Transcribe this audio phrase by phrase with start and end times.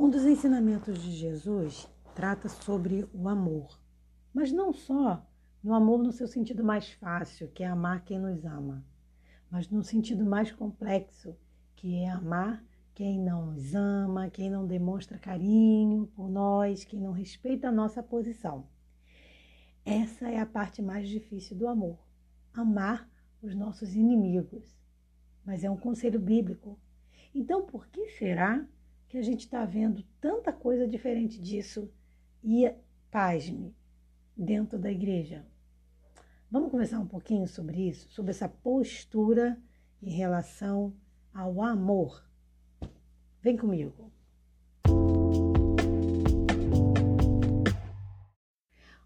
[0.00, 3.76] Um dos ensinamentos de Jesus trata sobre o amor,
[4.32, 5.26] mas não só
[5.60, 8.86] no amor no seu sentido mais fácil, que é amar quem nos ama,
[9.50, 11.36] mas no sentido mais complexo,
[11.74, 12.64] que é amar
[12.94, 18.00] quem não nos ama, quem não demonstra carinho por nós, quem não respeita a nossa
[18.00, 18.68] posição.
[19.84, 21.98] Essa é a parte mais difícil do amor,
[22.54, 23.10] amar
[23.42, 24.78] os nossos inimigos.
[25.44, 26.78] Mas é um conselho bíblico.
[27.34, 28.64] Então, por que será
[29.08, 31.90] que a gente está vendo tanta coisa diferente disso
[32.44, 32.70] e,
[33.10, 33.74] pasme,
[34.36, 35.46] dentro da igreja?
[36.50, 39.58] Vamos conversar um pouquinho sobre isso, sobre essa postura
[40.02, 40.94] em relação
[41.32, 42.22] ao amor.
[43.40, 44.12] Vem comigo.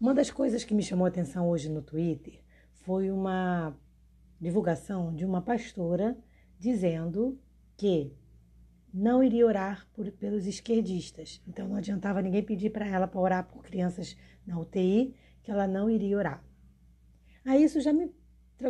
[0.00, 3.76] Uma das coisas que me chamou a atenção hoje no Twitter foi uma
[4.40, 6.16] divulgação de uma pastora
[6.56, 7.36] dizendo
[7.76, 8.12] que
[8.92, 11.42] não iria orar por, pelos esquerdistas.
[11.46, 15.66] Então não adiantava ninguém pedir para ela para orar por crianças na UTI, que ela
[15.66, 16.44] não iria orar.
[17.44, 18.12] Aí isso já me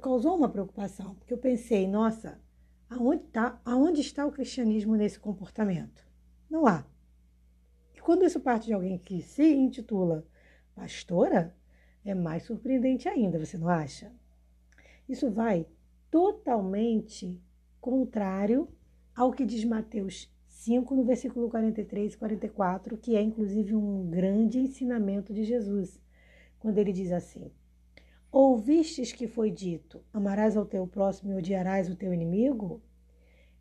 [0.00, 2.40] causou uma preocupação, porque eu pensei, nossa,
[2.88, 6.06] aonde, tá, aonde está o cristianismo nesse comportamento?
[6.48, 6.84] Não há.
[7.94, 10.26] E quando isso parte de alguém que se intitula
[10.74, 11.54] pastora,
[12.04, 14.12] é mais surpreendente ainda, você não acha?
[15.08, 15.66] Isso vai
[16.10, 17.42] totalmente
[17.80, 18.68] contrário
[19.14, 24.58] ao que diz Mateus 5, no versículo 43 e 44, que é inclusive um grande
[24.58, 26.00] ensinamento de Jesus,
[26.58, 27.50] quando ele diz assim:
[28.30, 32.80] Ouvistes que foi dito: Amarás ao teu próximo e odiarás o teu inimigo?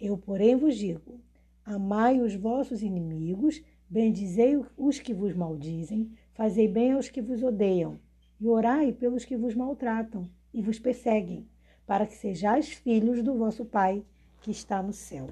[0.00, 1.20] Eu, porém, vos digo:
[1.64, 8.00] Amai os vossos inimigos, bendizei os que vos maldizem, fazei bem aos que vos odeiam,
[8.40, 11.48] e orai pelos que vos maltratam e vos perseguem,
[11.86, 14.04] para que sejais filhos do vosso Pai
[14.46, 15.28] que está no céu.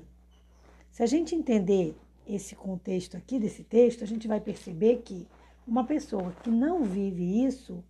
[0.90, 5.28] Se a gente entender esse contexto aqui desse texto, a gente vai perceber que
[5.64, 7.84] uma pessoa que não vive isso,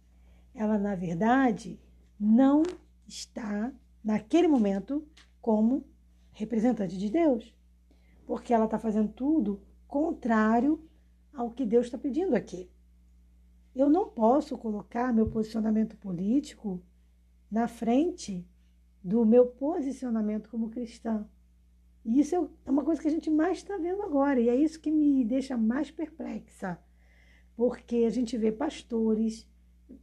[0.55, 1.81] ela na verdade
[2.21, 2.63] não
[3.09, 3.73] está
[4.05, 5.03] naquele momento
[5.41, 5.83] como
[6.31, 7.57] representante de Deus,
[8.27, 10.79] porque ela está fazendo tudo contrário
[11.33, 12.71] ao que Deus está pedindo aqui.
[13.75, 16.83] Eu não posso colocar meu posicionamento político
[17.51, 18.47] na frente
[19.05, 21.29] do meu posicionamento como cristã.
[22.03, 24.81] E isso é uma coisa que a gente mais está vendo agora, e é isso
[24.81, 26.79] que me deixa mais perplexa,
[27.55, 29.47] porque a gente vê pastores,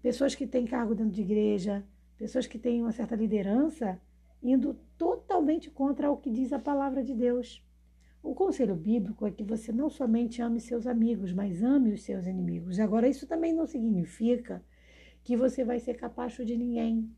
[0.04, 1.84] pessoas que têm cargo dentro de igreja,
[2.16, 4.00] pessoas que têm uma certa liderança,
[4.42, 7.66] indo totalmente contra o que diz a palavra de Deus.
[8.22, 12.28] O conselho bíblico é que você não somente ame seus amigos, mas ame os seus
[12.28, 12.80] inimigos.
[12.80, 14.64] Agora, isso também não significa
[15.24, 17.12] que você vai ser capacho de ninguém.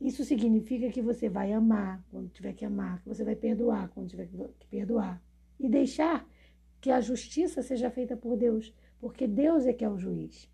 [0.00, 4.08] Isso significa que você vai amar quando tiver que amar, que você vai perdoar quando
[4.08, 4.28] tiver
[4.58, 5.22] que perdoar.
[5.58, 6.26] E deixar
[6.80, 10.50] que a justiça seja feita por Deus, porque Deus é que é o juiz.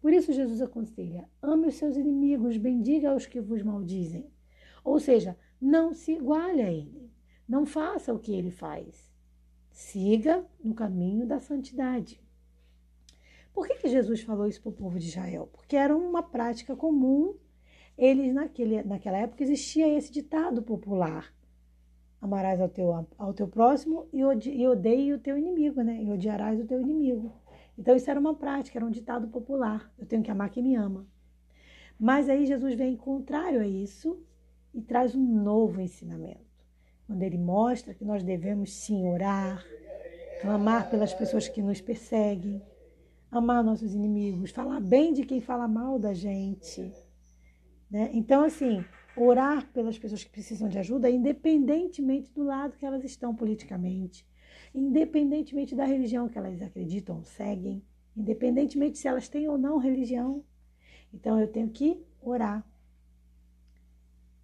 [0.00, 4.30] Por isso, Jesus aconselha: ame os seus inimigos, bendiga os que vos maldizem.
[4.84, 7.10] Ou seja, não se iguale a ele,
[7.48, 9.10] não faça o que ele faz.
[9.70, 12.22] Siga no caminho da santidade.
[13.54, 15.48] Por que, que Jesus falou isso para o povo de Israel?
[15.50, 17.34] Porque era uma prática comum
[17.96, 21.32] eles naquele, naquela época existia esse ditado popular:
[22.20, 26.02] amarás ao teu, ao teu próximo e, odi, e odeie o teu inimigo, né?
[26.02, 27.32] E odiarás o teu inimigo.
[27.78, 29.90] Então isso era uma prática, era um ditado popular.
[29.98, 31.06] Eu tenho que amar quem me ama.
[31.98, 34.20] Mas aí Jesus vem contrário a isso
[34.74, 36.66] e traz um novo ensinamento,
[37.06, 39.64] quando ele mostra que nós devemos sim orar,
[40.42, 42.60] clamar pelas pessoas que nos perseguem,
[43.30, 46.92] amar nossos inimigos, falar bem de quem fala mal da gente
[47.90, 48.10] né?
[48.12, 48.84] Então, assim,
[49.16, 54.26] orar pelas pessoas que precisam de ajuda, independentemente do lado que elas estão politicamente,
[54.74, 57.82] independentemente da religião que elas acreditam ou seguem,
[58.16, 60.44] independentemente se elas têm ou não religião.
[61.12, 62.64] Então, eu tenho que orar.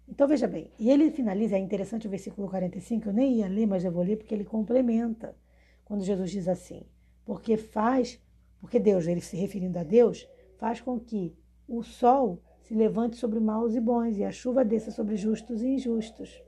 [0.07, 3.65] Então, veja bem, e ele finaliza, é interessante o versículo 45, eu nem ia ler,
[3.65, 5.35] mas eu vou ler porque ele complementa,
[5.85, 6.85] quando Jesus diz assim:
[7.25, 8.21] porque faz,
[8.59, 10.27] porque Deus, ele se referindo a Deus,
[10.57, 11.35] faz com que
[11.67, 15.67] o sol se levante sobre maus e bons, e a chuva desça sobre justos e
[15.67, 16.41] injustos.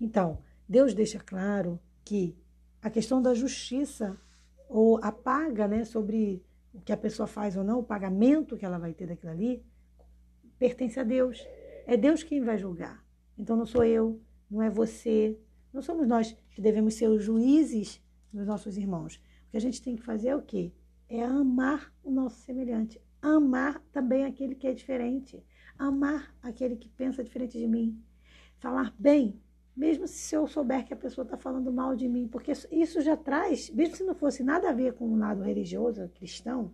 [0.00, 2.36] Então, Deus deixa claro que
[2.80, 4.18] a questão da justiça,
[4.68, 6.44] ou a paga né, sobre
[6.74, 9.64] o que a pessoa faz ou não, o pagamento que ela vai ter daquilo ali,
[10.58, 11.46] pertence a Deus.
[11.86, 13.04] É Deus quem vai julgar.
[13.38, 15.38] Então não sou eu, não é você,
[15.72, 18.02] não somos nós que devemos ser os juízes
[18.32, 19.16] dos nossos irmãos.
[19.46, 20.72] O que a gente tem que fazer é o quê?
[21.08, 25.42] É amar o nosso semelhante, Amar também aquele que é diferente.
[25.78, 27.98] Amar aquele que pensa diferente de mim.
[28.58, 29.40] Falar bem
[29.76, 33.16] mesmo se eu souber que a pessoa está falando mal de mim, porque isso já
[33.16, 36.72] traz, mesmo se não fosse nada a ver com o lado religioso, cristão,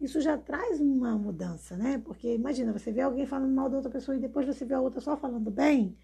[0.00, 2.00] isso já traz uma mudança, né?
[2.02, 4.80] Porque imagina, você vê alguém falando mal da outra pessoa e depois você vê a
[4.80, 5.96] outra só falando bem,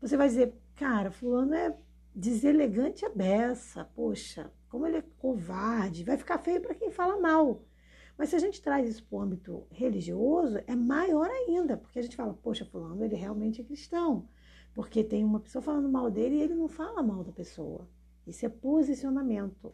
[0.00, 1.76] você vai dizer, cara, fulano é
[2.14, 7.62] deselegante a beça, poxa, como ele é covarde, vai ficar feio para quem fala mal.
[8.18, 12.02] Mas se a gente traz isso para o âmbito religioso, é maior ainda, porque a
[12.02, 14.28] gente fala, poxa, fulano, ele realmente é cristão.
[14.74, 17.88] Porque tem uma pessoa falando mal dele e ele não fala mal da pessoa.
[18.26, 19.72] Isso é posicionamento.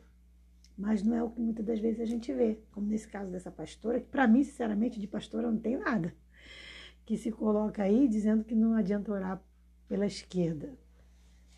[0.77, 3.51] Mas não é o que muitas das vezes a gente vê, como nesse caso dessa
[3.51, 6.15] pastora, que para mim, sinceramente, de pastora não tem nada.
[7.07, 9.43] Que se coloca aí dizendo que não adianta orar
[9.89, 10.77] pela esquerda.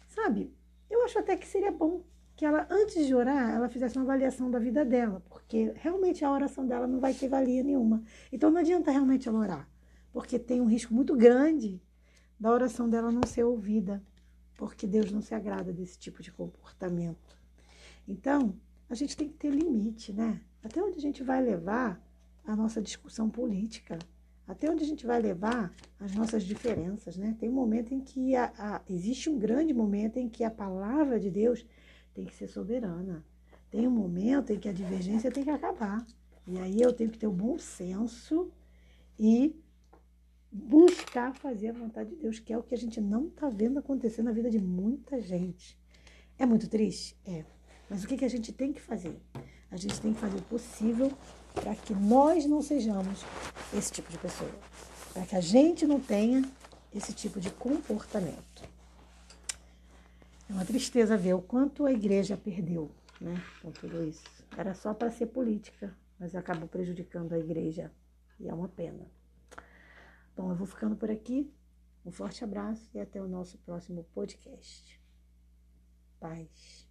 [0.06, 0.54] Sabe?
[0.88, 2.04] Eu acho até que seria bom
[2.36, 6.30] que ela, antes de orar, ela fizesse uma avaliação da vida dela, porque realmente a
[6.30, 8.02] oração dela não vai ter valia nenhuma.
[8.30, 9.68] Então não adianta realmente ela orar,
[10.12, 11.80] porque tem um risco muito grande
[12.38, 14.04] da oração dela não ser ouvida,
[14.54, 17.38] porque Deus não se agrada desse tipo de comportamento.
[18.06, 18.54] Então,
[18.88, 20.40] a gente tem que ter limite, né?
[20.62, 22.00] Até onde a gente vai levar
[22.44, 23.98] a nossa discussão política,
[24.46, 27.34] até onde a gente vai levar as nossas diferenças, né?
[27.38, 31.18] Tem um momento em que a, a, existe um grande momento em que a palavra
[31.18, 31.66] de Deus
[32.16, 33.22] tem que ser soberana.
[33.70, 36.04] Tem um momento em que a divergência tem que acabar.
[36.46, 38.50] E aí eu tenho que ter o bom senso
[39.18, 39.54] e
[40.50, 43.78] buscar fazer a vontade de Deus, que é o que a gente não está vendo
[43.78, 45.78] acontecer na vida de muita gente.
[46.38, 47.18] É muito triste?
[47.26, 47.44] É.
[47.90, 49.20] Mas o que, que a gente tem que fazer?
[49.70, 51.12] A gente tem que fazer o possível
[51.52, 53.24] para que nós não sejamos
[53.76, 54.50] esse tipo de pessoa.
[55.12, 56.42] Para que a gente não tenha
[56.94, 58.75] esse tipo de comportamento.
[60.48, 62.90] É uma tristeza ver o quanto a igreja perdeu
[63.20, 64.24] né, com tudo isso.
[64.56, 67.92] Era só para ser política, mas acabou prejudicando a igreja.
[68.38, 69.10] E é uma pena.
[70.36, 71.52] Bom, eu vou ficando por aqui.
[72.04, 75.00] Um forte abraço e até o nosso próximo podcast.
[76.20, 76.85] Paz.